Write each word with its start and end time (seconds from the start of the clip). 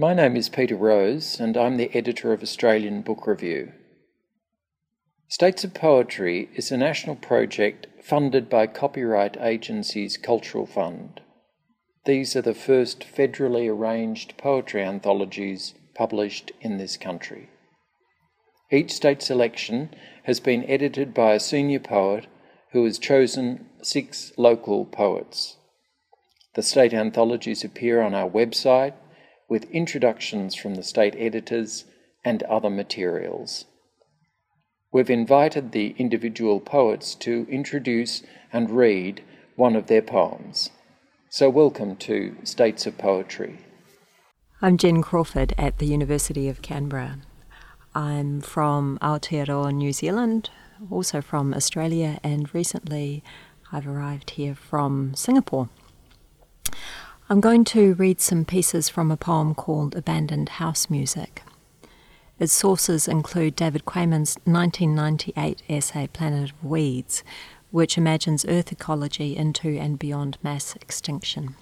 My 0.00 0.14
name 0.14 0.34
is 0.34 0.48
Peter 0.48 0.76
Rose, 0.76 1.38
and 1.38 1.58
I'm 1.58 1.76
the 1.76 1.94
editor 1.94 2.32
of 2.32 2.42
Australian 2.42 3.02
Book 3.02 3.26
Review. 3.26 3.72
States 5.28 5.62
of 5.62 5.74
Poetry 5.74 6.48
is 6.54 6.72
a 6.72 6.78
national 6.78 7.16
project 7.16 7.86
funded 8.02 8.48
by 8.48 8.66
Copyright 8.66 9.36
Agency's 9.38 10.16
Cultural 10.16 10.64
Fund. 10.64 11.20
These 12.06 12.34
are 12.34 12.40
the 12.40 12.54
first 12.54 13.04
federally 13.14 13.68
arranged 13.68 14.38
poetry 14.38 14.82
anthologies 14.82 15.74
published 15.94 16.50
in 16.62 16.78
this 16.78 16.96
country. 16.96 17.50
Each 18.72 18.92
state 18.92 19.20
selection 19.20 19.90
has 20.22 20.40
been 20.40 20.64
edited 20.64 21.12
by 21.12 21.34
a 21.34 21.38
senior 21.40 21.78
poet 21.78 22.26
who 22.72 22.86
has 22.86 22.98
chosen 22.98 23.66
six 23.82 24.32
local 24.38 24.86
poets. 24.86 25.58
The 26.54 26.62
state 26.62 26.94
anthologies 26.94 27.64
appear 27.64 28.00
on 28.00 28.14
our 28.14 28.30
website 28.30 28.94
with 29.50 29.64
introductions 29.72 30.54
from 30.54 30.76
the 30.76 30.82
state 30.82 31.14
editors 31.18 31.84
and 32.24 32.44
other 32.44 32.70
materials. 32.70 33.64
We've 34.92 35.10
invited 35.10 35.72
the 35.72 35.94
individual 35.98 36.60
poets 36.60 37.16
to 37.16 37.46
introduce 37.50 38.22
and 38.52 38.70
read 38.70 39.22
one 39.56 39.74
of 39.74 39.88
their 39.88 40.02
poems. 40.02 40.70
So, 41.28 41.50
welcome 41.50 41.96
to 41.96 42.36
States 42.44 42.86
of 42.86 42.96
Poetry. 42.96 43.58
I'm 44.62 44.76
Jen 44.76 45.02
Crawford 45.02 45.52
at 45.58 45.78
the 45.78 45.86
University 45.86 46.48
of 46.48 46.62
Canberra. 46.62 47.18
I'm 47.92 48.40
from 48.40 48.98
Aotearoa, 49.02 49.74
New 49.74 49.92
Zealand, 49.92 50.50
also 50.90 51.20
from 51.20 51.54
Australia, 51.54 52.20
and 52.22 52.54
recently 52.54 53.24
I've 53.72 53.88
arrived 53.88 54.30
here 54.30 54.54
from 54.54 55.14
Singapore. 55.16 55.70
I'm 57.30 57.40
going 57.40 57.62
to 57.66 57.94
read 57.94 58.20
some 58.20 58.44
pieces 58.44 58.88
from 58.88 59.12
a 59.12 59.16
poem 59.16 59.54
called 59.54 59.94
Abandoned 59.94 60.48
House 60.48 60.90
Music. 60.90 61.44
Its 62.40 62.52
sources 62.52 63.06
include 63.06 63.54
David 63.54 63.84
Quammen's 63.84 64.34
1998 64.46 65.62
essay 65.68 66.08
Planet 66.08 66.50
of 66.50 66.64
Weeds, 66.64 67.22
which 67.70 67.96
imagines 67.96 68.44
Earth 68.48 68.72
ecology 68.72 69.36
into 69.36 69.78
and 69.78 69.96
beyond 69.96 70.38
mass 70.42 70.74
extinction. 70.74 71.54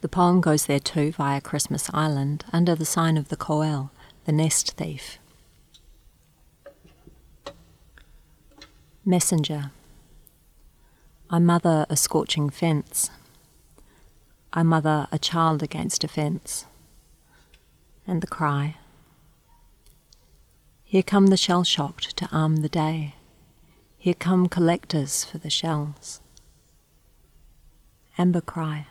The 0.00 0.08
poem 0.08 0.40
goes 0.40 0.66
there 0.66 0.78
too 0.78 1.10
via 1.10 1.40
Christmas 1.40 1.90
Island 1.92 2.44
under 2.52 2.76
the 2.76 2.84
sign 2.84 3.16
of 3.16 3.30
the 3.30 3.36
Koel, 3.36 3.90
the 4.26 4.32
nest 4.32 4.76
thief. 4.76 5.18
Messenger. 9.04 9.72
I 11.30 11.40
mother 11.40 11.84
a 11.90 11.96
scorching 11.96 12.48
fence. 12.48 13.10
I 14.52 14.62
mother 14.64 15.06
a 15.12 15.18
child 15.18 15.62
against 15.62 16.02
a 16.02 16.08
fence. 16.08 16.66
And 18.06 18.20
the 18.20 18.26
cry. 18.26 18.76
Here 20.82 21.04
come 21.04 21.28
the 21.28 21.36
shell 21.36 21.62
shocked 21.62 22.16
to 22.16 22.28
arm 22.32 22.56
the 22.56 22.68
day. 22.68 23.14
Here 23.96 24.14
come 24.14 24.48
collectors 24.48 25.24
for 25.24 25.38
the 25.38 25.50
shells. 25.50 26.20
Amber 28.18 28.40
cry. 28.40 28.88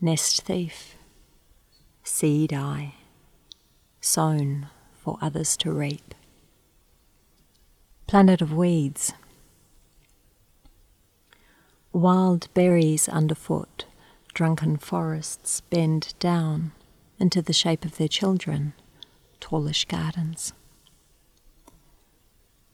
Nest 0.00 0.42
thief. 0.42 0.96
Seed 2.02 2.52
eye. 2.52 2.94
Sown 4.00 4.68
for 4.96 5.18
others 5.20 5.56
to 5.58 5.70
reap. 5.70 6.14
Planet 8.08 8.42
of 8.42 8.52
weeds. 8.52 9.12
Wild 11.98 12.46
berries 12.54 13.08
underfoot, 13.08 13.84
drunken 14.32 14.76
forests 14.76 15.62
bend 15.62 16.14
down 16.20 16.70
into 17.18 17.42
the 17.42 17.52
shape 17.52 17.84
of 17.84 17.96
their 17.96 18.06
children, 18.06 18.72
tallish 19.40 19.84
gardens. 19.84 20.52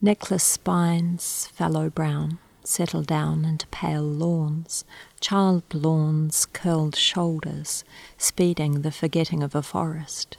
Necklace 0.02 0.44
spines, 0.44 1.48
fallow 1.54 1.88
brown, 1.88 2.38
settle 2.64 3.02
down 3.02 3.46
into 3.46 3.66
pale 3.68 4.02
lawns, 4.02 4.84
child 5.20 5.62
lawns, 5.72 6.44
curled 6.52 6.94
shoulders, 6.94 7.82
speeding 8.18 8.82
the 8.82 8.92
forgetting 8.92 9.42
of 9.42 9.54
a 9.54 9.62
forest. 9.62 10.36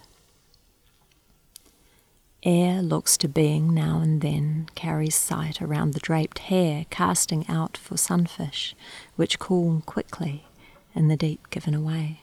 Air 2.45 2.83
looks 2.83 3.17
to 3.17 3.28
being 3.28 3.73
now 3.73 4.01
and 4.01 4.22
then, 4.22 4.69
carries 4.75 5.16
sight 5.16 5.63
around 5.63 5.95
the 5.95 6.00
draped 6.00 6.38
hair, 6.38 6.85
casting 6.91 7.44
out 7.50 7.75
for 7.75 7.97
sunfish, 7.97 8.75
which 9.16 9.39
cool 9.39 9.81
quickly 9.88 10.45
in 10.94 11.07
the 11.07 11.17
deep 11.17 11.50
given 11.50 11.73
away. 11.73 12.22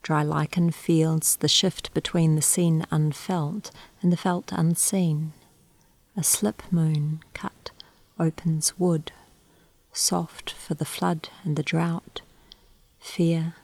Dry 0.00 0.22
lichen 0.22 0.70
fields 0.70 1.36
the 1.36 1.48
shift 1.48 1.92
between 1.92 2.36
the 2.36 2.42
seen 2.42 2.86
unfelt 2.90 3.70
and 4.00 4.10
the 4.10 4.16
felt 4.16 4.50
unseen. 4.50 5.34
A 6.16 6.22
slip 6.22 6.62
moon 6.70 7.20
cut 7.34 7.70
opens 8.18 8.78
wood, 8.78 9.12
soft 9.92 10.50
for 10.50 10.72
the 10.72 10.86
flood 10.86 11.28
and 11.42 11.54
the 11.54 11.62
drought. 11.62 12.22
Fear, 12.98 13.56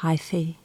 hyphae, 0.00 0.56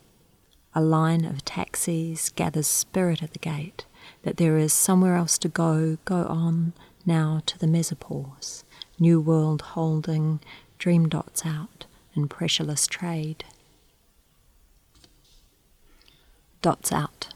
a 0.76 0.82
line 0.82 1.26
of 1.26 1.46
taxis 1.46 2.30
gathers 2.30 2.68
spirit 2.68 3.22
at 3.22 3.34
the 3.34 3.40
gate, 3.40 3.86
that 4.24 4.38
there 4.38 4.58
is 4.58 4.74
somewhere 4.74 5.16
else 5.16 5.38
to 5.40 5.48
go, 5.48 5.98
go 6.06 6.26
on 6.26 6.74
now 7.06 7.42
to 7.46 7.58
the 7.60 7.68
mesopause, 7.68 8.64
new 9.00 9.20
world 9.20 9.62
holding 9.62 10.40
dream 10.78 11.08
dots 11.08 11.46
out 11.46 11.86
in 12.16 12.28
pressureless 12.28 12.88
trade. 12.88 13.44
Dots 16.62 16.92
out. 16.92 17.34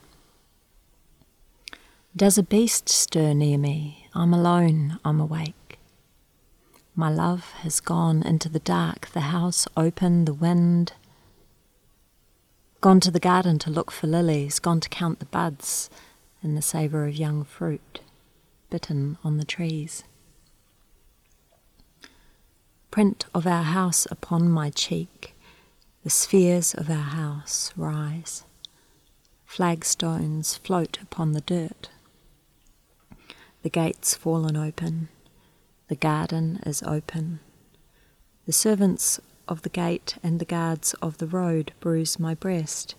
Does 2.16 2.38
a 2.38 2.44
beast 2.44 2.90
stir 2.90 3.34
near 3.34 3.58
me? 3.58 4.08
I'm 4.16 4.34
alone, 4.34 5.00
I'm 5.06 5.20
awake. 5.20 5.78
My 6.96 7.12
love 7.12 7.52
has 7.62 7.80
gone 7.80 8.24
into 8.24 8.50
the 8.50 8.60
dark, 8.60 9.10
the 9.10 9.30
house 9.30 9.68
open, 9.78 10.26
the 10.26 10.34
wind 10.34 10.94
Gone 12.80 13.00
to 13.00 13.10
the 13.10 13.20
garden 13.20 13.58
to 13.60 13.72
look 13.72 13.90
for 13.90 14.06
lilies, 14.06 14.60
gone 14.60 14.80
to 14.82 14.90
count 14.90 15.18
the 15.18 15.26
buds 15.26 15.90
and 16.44 16.56
the 16.56 16.62
savour 16.62 17.08
of 17.08 17.16
young 17.16 17.44
fruit 17.44 18.02
bitten 18.70 19.18
on 19.24 19.38
the 19.38 19.46
trees. 19.46 20.04
Print 22.92 23.26
of 23.34 23.48
our 23.48 23.64
house 23.64 24.06
upon 24.12 24.50
my 24.50 24.70
cheek, 24.70 25.36
the 26.04 26.10
spheres 26.12 26.76
of 26.76 26.90
our 26.90 26.98
house 26.98 27.74
rise. 27.76 28.44
Flagstones 29.46 30.58
float 30.58 31.00
upon 31.02 31.32
the 31.32 31.42
dirt. 31.42 31.90
The 33.64 33.70
gates 33.70 34.14
fallen 34.14 34.56
open, 34.56 35.10
the 35.88 35.96
garden 35.96 36.60
is 36.64 36.84
open. 36.84 37.40
The 38.46 38.54
servants 38.54 39.20
of 39.48 39.62
the 39.62 39.70
gate 39.70 40.18
and 40.24 40.40
the 40.40 40.46
guards 40.46 40.94
of 41.02 41.18
the 41.18 41.28
road 41.28 41.74
bruise 41.80 42.20
my 42.20 42.34
breast. 42.34 42.96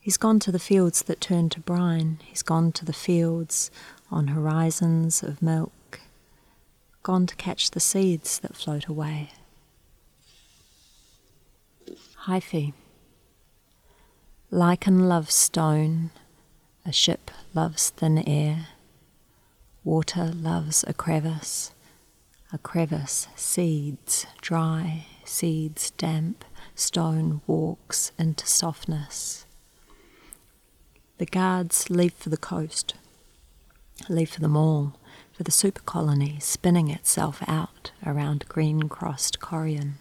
He's 0.00 0.16
gone 0.16 0.38
to 0.40 0.52
the 0.52 0.58
fields 0.58 1.02
that 1.02 1.20
turn 1.20 1.48
to 1.50 1.60
brine, 1.60 2.18
he's 2.24 2.42
gone 2.42 2.72
to 2.72 2.84
the 2.84 2.92
fields 2.92 3.70
on 4.10 4.28
horizons 4.28 5.22
of 5.22 5.40
milk, 5.40 6.00
gone 7.02 7.26
to 7.26 7.36
catch 7.36 7.70
the 7.70 7.80
seeds 7.80 8.38
that 8.40 8.56
float 8.56 8.86
away. 8.86 9.30
Hyphae. 12.26 12.72
Lichen 14.50 15.08
loves 15.08 15.34
stone, 15.34 16.10
a 16.86 16.92
ship 16.92 17.30
loves 17.54 17.90
thin 17.90 18.18
air, 18.18 18.68
water 19.82 20.30
loves 20.34 20.84
a 20.86 20.94
crevice, 20.94 21.73
a 22.54 22.58
crevice, 22.58 23.26
seeds, 23.34 24.26
dry, 24.40 25.06
seeds, 25.24 25.90
damp, 25.90 26.44
stone 26.76 27.40
walks 27.48 28.12
into 28.16 28.46
softness. 28.46 29.44
The 31.18 31.26
guards 31.26 31.90
leave 31.90 32.14
for 32.14 32.28
the 32.28 32.36
coast, 32.36 32.94
leave 34.08 34.30
for 34.30 34.40
the 34.40 34.46
mall, 34.48 34.94
for 35.32 35.42
the 35.42 35.50
super 35.50 35.82
colony 35.82 36.38
spinning 36.38 36.90
itself 36.90 37.42
out 37.48 37.90
around 38.06 38.44
green 38.48 38.88
crossed 38.88 39.40
chorion, 39.40 39.94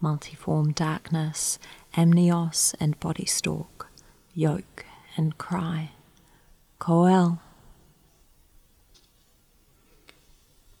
multiform 0.00 0.72
darkness, 0.76 1.58
amnios 1.96 2.76
and 2.78 2.98
body 3.00 3.26
stalk, 3.26 3.88
yoke 4.34 4.86
and 5.16 5.36
cry. 5.36 5.90
Koel. 6.78 7.40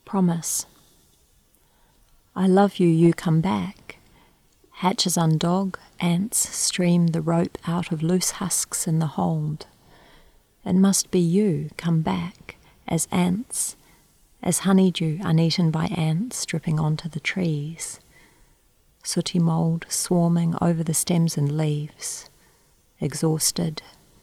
Promise. 0.04 0.66
I 2.34 2.46
love 2.46 2.78
you, 2.78 2.88
you 2.88 3.12
come 3.12 3.42
back. 3.42 3.98
Hatches 4.76 5.16
undog, 5.16 5.76
ants 6.00 6.48
stream 6.48 7.08
the 7.08 7.20
rope 7.20 7.58
out 7.66 7.92
of 7.92 8.02
loose 8.02 8.32
husks 8.32 8.86
in 8.86 9.00
the 9.00 9.06
hold. 9.06 9.66
It 10.64 10.74
must 10.74 11.10
be 11.10 11.18
you 11.18 11.68
come 11.76 12.00
back, 12.00 12.56
as 12.88 13.06
ants, 13.12 13.76
as 14.42 14.60
honeydew 14.60 15.18
uneaten 15.22 15.70
by 15.70 15.86
ants 15.86 16.46
dripping 16.46 16.80
onto 16.80 17.08
the 17.08 17.20
trees. 17.20 18.00
sooty 19.04 19.38
mould 19.38 19.84
swarming 19.88 20.54
over 20.60 20.82
the 20.82 20.94
stems 20.94 21.36
and 21.36 21.56
leaves. 21.56 22.30
Exhausted, 22.98 23.82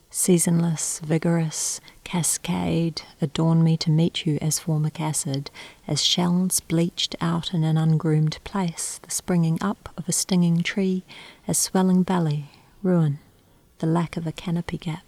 seasonless, 0.09 0.99
vigorous, 0.99 1.79
cascade 2.03 3.03
adorn 3.21 3.63
me 3.63 3.77
to 3.77 3.91
meet 3.91 4.25
you 4.25 4.37
as 4.41 4.59
formic 4.59 4.99
acid, 4.99 5.51
as 5.87 6.03
shells 6.03 6.59
bleached 6.59 7.15
out 7.21 7.53
in 7.53 7.63
an 7.63 7.77
ungroomed 7.77 8.39
place, 8.43 8.99
the 9.03 9.11
springing 9.11 9.57
up 9.61 9.89
of 9.97 10.09
a 10.09 10.11
stinging 10.11 10.63
tree, 10.63 11.03
as 11.47 11.57
swelling 11.57 12.03
belly, 12.03 12.49
ruin, 12.81 13.19
the 13.77 13.87
lack 13.87 14.17
of 14.17 14.25
a 14.25 14.31
canopy 14.31 14.77
gap. 14.77 15.03